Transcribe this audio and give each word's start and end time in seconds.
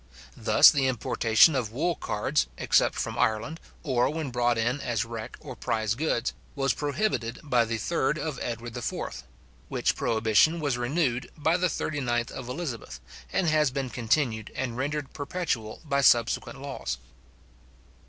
Thus 0.35 0.71
the 0.71 0.87
importation 0.87 1.53
of 1.53 1.71
wool 1.71 1.93
cards, 1.93 2.47
except 2.57 2.95
from 2.95 3.19
Ireland, 3.19 3.59
or 3.83 4.09
when 4.09 4.31
brought 4.31 4.57
in 4.57 4.81
as 4.81 5.05
wreck 5.05 5.37
or 5.39 5.55
prize 5.55 5.93
goods, 5.93 6.33
was 6.55 6.73
prohibited 6.73 7.39
by 7.43 7.65
the 7.65 7.77
3rd 7.77 8.17
of 8.17 8.39
Edward 8.41 8.75
IV.; 8.75 9.21
which 9.69 9.95
prohibition 9.95 10.59
was 10.59 10.75
renewed 10.75 11.29
by 11.37 11.55
the 11.55 11.67
39th 11.67 12.31
of 12.31 12.49
Elizabeth, 12.49 12.99
and 13.31 13.45
has 13.45 13.69
been 13.69 13.91
continued 13.91 14.51
and 14.55 14.75
rendered 14.75 15.13
perpetual 15.13 15.81
by 15.85 16.01
subsequent 16.01 16.59
laws. 16.59 16.97